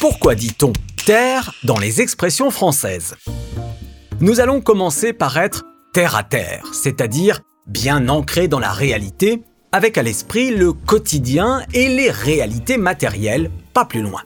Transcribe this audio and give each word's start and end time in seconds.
Pourquoi 0.00 0.34
dit-on 0.34 0.72
terre 1.04 1.52
dans 1.62 1.76
les 1.76 2.00
expressions 2.00 2.50
françaises? 2.50 3.16
Nous 4.20 4.40
allons 4.40 4.62
commencer 4.62 5.12
par 5.12 5.36
être 5.36 5.64
terre 5.92 6.16
à 6.16 6.22
terre, 6.22 6.64
c'est-à-dire 6.72 7.42
bien 7.66 8.08
ancré 8.08 8.48
dans 8.48 8.58
la 8.58 8.72
réalité, 8.72 9.42
avec 9.72 9.98
à 9.98 10.02
l'esprit 10.02 10.56
le 10.56 10.72
quotidien 10.72 11.60
et 11.74 11.90
les 11.90 12.10
réalités 12.10 12.78
matérielles, 12.78 13.50
pas 13.74 13.84
plus 13.84 14.00
loin. 14.00 14.22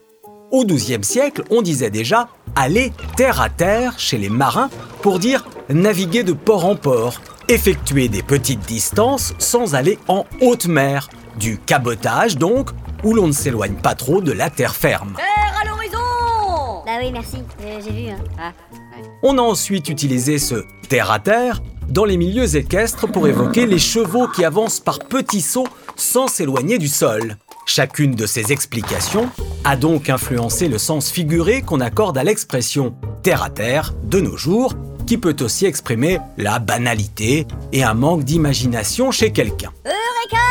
Au 0.53 0.65
XIIe 0.65 1.03
siècle, 1.03 1.43
on 1.51 1.61
disait 1.61 1.91
déjà 1.91 2.29
aller 2.55 2.93
terre 3.17 3.41
à 3.41 3.51
terre 3.51 3.99
chez 3.99 4.17
les 4.17 4.29
marins 4.29 4.71
pour 5.03 5.19
dire 5.19 5.45
naviguer 5.71 6.23
de 6.23 6.35
port 6.35 6.67
en 6.67 6.77
port, 6.77 7.21
effectuer 7.49 8.07
des 8.07 8.23
petites 8.23 8.65
distances 8.65 9.35
sans 9.39 9.75
aller 9.75 9.99
en 10.07 10.25
haute 10.41 10.67
mer, 10.67 11.09
du 11.37 11.59
cabotage 11.59 12.39
donc, 12.39 12.71
où 13.03 13.13
l'on 13.13 13.27
ne 13.27 13.33
s'éloigne 13.33 13.75
pas 13.75 13.97
trop 13.97 14.21
de 14.21 14.31
la 14.31 14.51
terre 14.51 14.77
ferme. 14.77 15.17
Oui, 17.05 17.13
merci, 17.13 17.37
euh, 17.63 17.81
j'ai 17.85 17.91
vu. 17.91 18.09
Hein. 18.09 18.19
Ah, 18.39 18.53
On 19.23 19.37
a 19.39 19.43
ensuite 19.43 19.89
utilisé 19.89 20.39
ce 20.39 20.65
terre 20.89 21.11
à 21.11 21.19
terre 21.19 21.63
dans 21.89 22.05
les 22.05 22.17
milieux 22.17 22.57
équestres 22.57 23.07
pour 23.07 23.29
évoquer 23.29 23.67
les 23.67 23.79
chevaux 23.79 24.27
qui 24.29 24.45
avancent 24.45 24.81
par 24.81 24.99
petits 24.99 25.43
sauts 25.43 25.69
sans 25.97 26.29
s'éloigner 26.29 26.79
du 26.79 26.89
sol. 26.89 27.37
Chacune 27.67 28.15
de 28.15 28.27
ces 28.27 28.53
explications 28.53 29.29
a 29.65 29.77
donc 29.77 30.09
influencé 30.09 30.69
le 30.69 30.79
sens 30.79 31.11
figuré 31.11 31.63
qu'on 31.63 31.81
accorde 31.81 32.17
à 32.19 32.25
l'expression 32.25 32.95
terre 33.23 33.43
à 33.43 33.51
terre 33.51 33.95
de 34.05 34.21
nos 34.21 34.37
jours, 34.37 34.75
qui 35.07 35.19
peut 35.19 35.37
aussi 35.41 35.67
exprimer 35.67 36.19
la 36.39 36.59
banalité 36.59 37.47
et 37.73 37.85
un 37.85 37.95
manque 37.95 38.25
d'imagination 38.25 39.11
chez 39.11 39.33
quelqu'un. 39.33 39.73
Eureka 39.85 40.43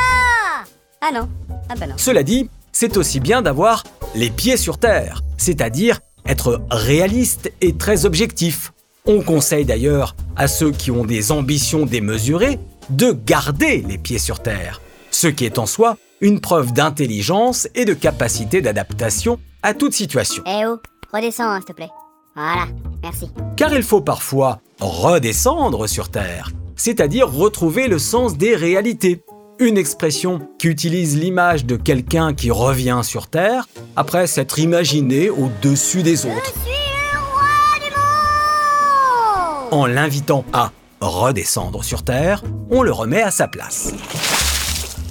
Ah 1.02 1.12
non, 1.14 1.30
ah 1.70 1.74
bah 1.80 1.88
non. 1.88 1.96
Cela 1.98 2.24
dit, 2.24 2.50
c'est 2.72 2.98
aussi 2.98 3.20
bien 3.20 3.42
d'avoir 3.42 3.84
les 4.16 4.30
pieds 4.30 4.58
sur 4.58 4.78
terre, 4.78 5.22
c'est-à-dire 5.38 6.00
être 6.26 6.62
réaliste 6.70 7.52
et 7.62 7.74
très 7.74 8.06
objectif. 8.06 8.74
On 9.06 9.22
conseille 9.22 9.66
d'ailleurs 9.66 10.16
à 10.36 10.48
ceux 10.48 10.72
qui 10.72 10.92
ont 10.92 11.06
des 11.06 11.32
ambitions 11.32 11.86
démesurées 11.86 12.60
de 12.90 13.12
garder 13.12 13.84
les 13.88 13.98
pieds 13.98 14.20
sur 14.20 14.40
terre, 14.40 14.82
ce 15.12 15.28
qui 15.28 15.46
est 15.46 15.60
en 15.60 15.66
soi 15.66 15.98
une 16.22 16.40
preuve 16.40 16.72
d'intelligence 16.72 17.68
et 17.76 17.84
de 17.84 17.94
capacité 17.94 18.62
d'adaptation 18.62 19.40
à 19.62 19.74
toute 19.74 19.94
situation. 19.94 20.42
Eh 20.48 20.66
oh, 20.66 20.78
redescends, 21.14 21.50
hein, 21.50 21.58
s'il 21.58 21.66
te 21.66 21.74
plaît. 21.74 21.90
Voilà, 22.36 22.68
merci. 23.04 23.30
Car 23.58 23.74
il 23.76 23.84
faut 23.84 24.02
parfois 24.02 24.60
redescendre 24.80 25.88
sur 25.88 26.10
Terre, 26.10 26.50
c'est-à-dire 26.76 27.32
retrouver 27.32 27.88
le 27.88 28.00
sens 28.00 28.38
des 28.38 28.56
réalités. 28.56 29.23
Une 29.60 29.78
expression 29.78 30.48
qui 30.58 30.68
utilise 30.68 31.16
l'image 31.16 31.66
de 31.66 31.76
quelqu'un 31.76 32.34
qui 32.34 32.50
revient 32.50 33.02
sur 33.04 33.28
Terre 33.28 33.68
après 33.96 34.26
s'être 34.26 34.58
imaginé 34.58 35.30
au-dessus 35.30 36.02
des 36.02 36.26
autres, 36.26 36.54
Je 36.56 36.60
suis 36.62 36.80
le 37.14 37.20
roi 37.20 37.44
du 37.86 37.92
monde 37.92 39.84
en 39.84 39.86
l'invitant 39.86 40.44
à 40.54 40.72
redescendre 41.02 41.84
sur 41.84 42.04
Terre, 42.04 42.42
on 42.72 42.82
le 42.82 42.92
remet 42.92 43.22
à 43.22 43.30
sa 43.30 43.48
place. 43.48 43.94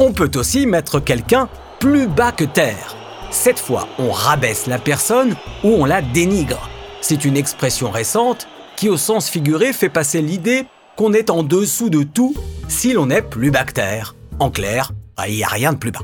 On 0.01 0.13
peut 0.13 0.31
aussi 0.35 0.67
mettre 0.67 0.99
quelqu'un 0.99 1.49
plus 1.79 2.09
bas 2.09 2.33
que 2.33 2.45
Terre. 2.45 2.97
Cette 3.31 3.61
fois, 3.61 3.87
on 3.99 4.11
rabaisse 4.11 4.67
la 4.67 4.79
personne 4.79 5.37
ou 5.63 5.69
on 5.69 5.85
la 5.85 6.03
dénigre. 6.03 6.69
C'est 7.01 7.25
une 7.25 7.37
expression 7.37 7.91
récente 7.91 8.49
qui, 8.77 8.89
au 8.89 8.97
sens 8.97 9.29
figuré, 9.29 9.73
fait 9.73 9.89
passer 9.89 10.21
l'idée 10.21 10.65
qu'on 10.97 11.13
est 11.13 11.31
en 11.31 11.45
dessous 11.45 11.91
de 11.91 12.03
tout 12.03 12.35
si 12.67 12.93
l'on 12.93 13.09
est 13.09 13.23
plus 13.23 13.53
bas 13.53 13.65
que 13.65 13.75
Terre. 13.75 14.15
En 14.43 14.51
clair, 14.51 14.91
il 15.29 15.37
n'y 15.37 15.45
a 15.45 15.47
rien 15.47 15.73
de 15.73 15.79
plus 15.79 15.93
bas. 15.93 16.01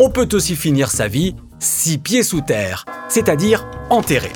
On 0.00 0.08
peut 0.08 0.26
aussi 0.32 0.56
finir 0.56 0.90
sa 0.90 1.06
vie 1.06 1.36
six 1.58 1.98
pieds 1.98 2.22
sous 2.22 2.40
terre, 2.40 2.86
c'est-à-dire 3.10 3.66
enterré 3.90 4.30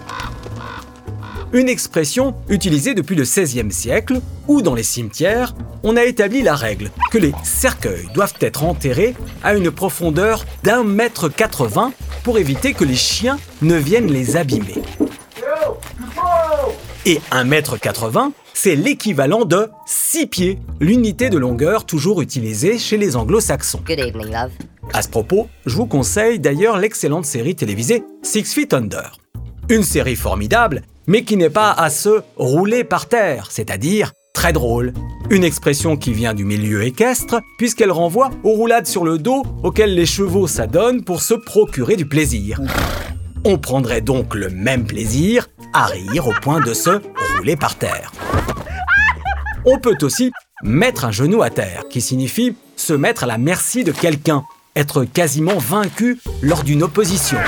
une 1.54 1.70
expression 1.70 2.34
utilisée 2.50 2.92
depuis 2.92 3.14
le 3.16 3.22
XVIe 3.22 3.72
siècle, 3.72 4.20
où 4.48 4.60
dans 4.60 4.74
les 4.74 4.82
cimetières, 4.82 5.54
on 5.82 5.96
a 5.96 6.04
établi 6.04 6.42
la 6.42 6.54
règle 6.54 6.90
que 7.10 7.16
les 7.16 7.32
cercueils 7.42 8.08
doivent 8.14 8.34
être 8.40 8.64
enterrés 8.64 9.14
à 9.42 9.54
une 9.54 9.70
profondeur 9.70 10.44
d'un 10.62 10.84
mètre 10.84 11.30
80 11.30 11.92
pour 12.24 12.36
éviter 12.36 12.74
que 12.74 12.84
les 12.84 12.96
chiens 12.96 13.38
ne 13.62 13.76
viennent 13.76 14.12
les 14.12 14.36
abîmer. 14.36 14.82
Et 17.06 17.20
un 17.30 17.44
mètre 17.44 17.78
80, 17.78 18.32
c'est 18.64 18.76
l'équivalent 18.76 19.44
de 19.44 19.70
6 19.86 20.26
pieds, 20.28 20.58
l'unité 20.78 21.30
de 21.30 21.36
longueur 21.36 21.84
toujours 21.84 22.22
utilisée 22.22 22.78
chez 22.78 22.96
les 22.96 23.16
anglo-saxons. 23.16 23.82
Good 23.84 23.98
evening, 23.98 24.26
love. 24.26 24.52
À 24.92 25.02
ce 25.02 25.08
propos, 25.08 25.48
je 25.66 25.74
vous 25.74 25.86
conseille 25.86 26.38
d'ailleurs 26.38 26.78
l'excellente 26.78 27.24
série 27.24 27.56
télévisée 27.56 28.04
Six 28.22 28.54
Feet 28.54 28.72
Under. 28.72 29.18
Une 29.68 29.82
série 29.82 30.14
formidable, 30.14 30.82
mais 31.08 31.24
qui 31.24 31.36
n'est 31.36 31.50
pas 31.50 31.72
à 31.72 31.90
se 31.90 32.22
rouler 32.36 32.84
par 32.84 33.08
terre, 33.08 33.48
c'est-à-dire 33.50 34.12
très 34.32 34.52
drôle. 34.52 34.92
Une 35.30 35.42
expression 35.42 35.96
qui 35.96 36.12
vient 36.12 36.32
du 36.32 36.44
milieu 36.44 36.84
équestre, 36.84 37.40
puisqu'elle 37.58 37.90
renvoie 37.90 38.30
aux 38.44 38.52
roulades 38.52 38.86
sur 38.86 39.04
le 39.04 39.18
dos 39.18 39.42
auxquelles 39.64 39.96
les 39.96 40.06
chevaux 40.06 40.46
s'adonnent 40.46 41.02
pour 41.02 41.20
se 41.20 41.34
procurer 41.34 41.96
du 41.96 42.06
plaisir. 42.06 42.60
On 43.44 43.58
prendrait 43.58 44.02
donc 44.02 44.36
le 44.36 44.50
même 44.50 44.84
plaisir 44.84 45.48
à 45.72 45.86
rire 45.86 46.28
au 46.28 46.32
point 46.32 46.60
de 46.60 46.74
se 46.74 47.00
rouler 47.36 47.56
par 47.56 47.74
terre. 47.74 48.12
On 49.64 49.78
peut 49.78 49.96
aussi 50.02 50.32
mettre 50.64 51.04
un 51.04 51.12
genou 51.12 51.42
à 51.42 51.50
terre, 51.50 51.84
qui 51.88 52.00
signifie 52.00 52.56
se 52.76 52.92
mettre 52.92 53.24
à 53.24 53.26
la 53.26 53.38
merci 53.38 53.84
de 53.84 53.92
quelqu'un, 53.92 54.44
être 54.74 55.04
quasiment 55.04 55.58
vaincu 55.58 56.18
lors 56.42 56.64
d'une 56.64 56.82
opposition. 56.82 57.38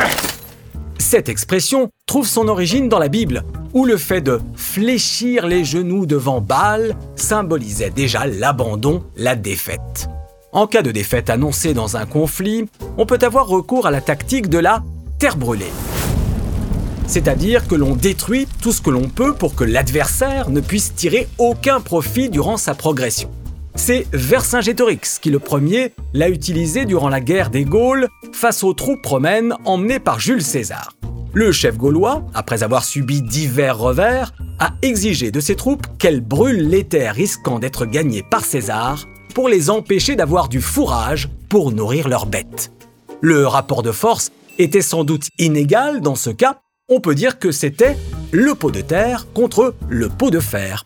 Cette 0.99 1.29
expression 1.29 1.91
trouve 2.07 2.27
son 2.27 2.47
origine 2.47 2.89
dans 2.89 3.01
la 3.01 3.09
Bible, 3.09 3.43
où 3.73 3.85
le 3.85 3.97
fait 3.97 4.21
de 4.21 4.41
fléchir 4.55 5.47
les 5.47 5.65
genoux 5.65 6.07
devant 6.07 6.41
Baal 6.41 6.97
symbolisait 7.17 7.91
déjà 7.91 8.27
l'abandon, 8.27 9.05
la 9.17 9.35
défaite. 9.35 10.09
En 10.53 10.69
cas 10.69 10.83
de 10.83 10.93
défaite 10.93 11.31
annoncée 11.31 11.75
dans 11.75 11.97
un 11.97 12.07
conflit, 12.07 12.67
on 12.97 13.07
peut 13.07 13.19
avoir 13.23 13.49
recours 13.49 13.89
à 13.89 13.91
la 13.91 14.01
tactique 14.01 14.49
de 14.49 14.59
la 14.59 14.85
terre 15.19 15.37
brûlée. 15.37 15.73
C'est-à-dire 17.07 17.69
que 17.69 17.75
l'on 17.75 17.95
détruit 17.95 18.49
tout 18.63 18.73
ce 18.73 18.81
que 18.81 18.91
l'on 18.91 19.09
peut 19.09 19.35
pour 19.35 19.55
que 19.55 19.65
l'adversaire 19.65 20.51
ne 20.51 20.61
puisse 20.61 20.95
tirer 20.95 21.29
aucun 21.39 21.81
profit 21.81 22.31
durant 22.31 22.57
sa 22.57 22.75
progression. 22.75 23.31
C'est 23.77 24.07
Vercingétorix 24.13 25.19
qui 25.21 25.31
le 25.31 25.39
premier 25.39 25.93
l'a 26.13 26.29
utilisé 26.29 26.85
durant 26.85 27.09
la 27.09 27.21
guerre 27.21 27.51
des 27.51 27.65
Gaules 27.65 28.09
face 28.33 28.63
aux 28.63 28.73
troupes 28.73 29.05
romaines 29.05 29.55
emmenées 29.65 29.99
par 29.99 30.21
Jules 30.21 30.43
César. 30.43 30.95
Le 31.33 31.51
chef 31.51 31.77
gaulois, 31.77 32.23
après 32.33 32.63
avoir 32.63 32.85
subi 32.85 33.21
divers 33.21 33.77
revers, 33.77 34.33
a 34.61 34.75
exigé 34.83 35.33
de 35.33 35.41
ses 35.41 35.57
troupes 35.57 35.87
qu'elles 35.99 36.21
brûlent 36.21 36.69
les 36.69 36.85
terres 36.85 37.17
risquant 37.17 37.59
d'être 37.59 37.87
gagnées 37.87 38.23
par 38.23 38.45
César 38.45 39.05
pour 39.35 39.49
les 39.49 39.69
empêcher 39.69 40.15
d'avoir 40.15 40.49
du 40.49 40.61
fourrage 40.61 41.29
pour 41.49 41.73
nourrir 41.73 42.09
leurs 42.09 42.27
bêtes. 42.27 42.71
Le 43.21 43.49
rapport 43.49 43.83
de 43.83 43.91
force 43.91 44.31
était 44.59 44.81
sans 44.81 45.03
doute 45.03 45.27
inégal 45.39 46.01
dans 46.01 46.15
ce 46.15 46.31
cas, 46.31 46.61
on 46.89 47.01
peut 47.01 47.15
dire 47.15 47.39
que 47.39 47.51
c'était 47.51 47.97
le 48.31 48.55
pot 48.55 48.71
de 48.71 48.83
terre 48.83 49.27
contre 49.33 49.75
le 49.89 50.09
pot 50.09 50.31
de 50.31 50.41
fer. 50.41 50.85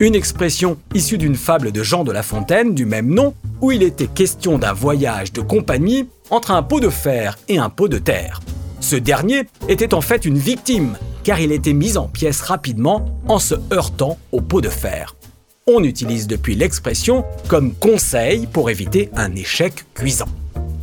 Une 0.00 0.14
expression 0.14 0.78
issue 0.94 1.18
d'une 1.18 1.36
fable 1.36 1.70
de 1.70 1.82
Jean 1.82 2.04
de 2.04 2.12
La 2.12 2.22
Fontaine 2.22 2.74
du 2.74 2.84
même 2.84 3.12
nom, 3.12 3.34
où 3.60 3.72
il 3.72 3.82
était 3.82 4.06
question 4.06 4.58
d'un 4.58 4.72
voyage 4.72 5.32
de 5.32 5.40
compagnie 5.40 6.08
entre 6.30 6.50
un 6.50 6.62
pot 6.62 6.80
de 6.80 6.88
fer 6.88 7.38
et 7.48 7.58
un 7.58 7.70
pot 7.70 7.88
de 7.88 7.98
terre. 7.98 8.40
Ce 8.80 8.96
dernier 8.96 9.42
était 9.68 9.94
en 9.94 10.00
fait 10.00 10.24
une 10.24 10.38
victime, 10.38 10.96
car 11.24 11.40
il 11.40 11.52
était 11.52 11.72
mis 11.72 11.96
en 11.96 12.06
pièces 12.06 12.40
rapidement 12.40 13.06
en 13.26 13.38
se 13.38 13.54
heurtant 13.72 14.18
au 14.32 14.40
pot 14.40 14.60
de 14.60 14.68
fer. 14.68 15.16
On 15.66 15.84
utilise 15.84 16.26
depuis 16.26 16.54
l'expression 16.54 17.24
comme 17.48 17.74
conseil 17.74 18.46
pour 18.46 18.70
éviter 18.70 19.10
un 19.14 19.34
échec 19.34 19.84
cuisant. 19.94 20.28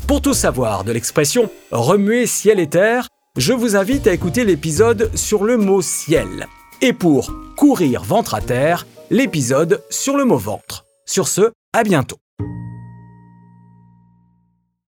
Pour 0.08 0.22
tout 0.22 0.34
savoir 0.34 0.84
de 0.84 0.92
l'expression 0.92 1.50
remuer 1.72 2.28
ciel 2.28 2.60
et 2.60 2.68
terre, 2.68 3.08
je 3.38 3.54
vous 3.54 3.76
invite 3.76 4.08
à 4.08 4.14
écouter 4.14 4.46
l'épisode 4.46 5.12
sur 5.16 5.44
le 5.44 5.58
mot 5.58 5.82
ciel. 5.82 6.48
Et 6.82 6.94
pour 6.94 7.34
courir 7.58 8.04
ventre 8.04 8.34
à 8.34 8.42
terre, 8.42 8.86
l'épisode 9.10 9.84
sur 9.90 10.18
le 10.18 10.26
mot 10.26 10.38
ventre. 10.38 10.86
Sur 11.06 11.28
ce, 11.28 11.52
à 11.74 11.84
bientôt. 11.84 12.18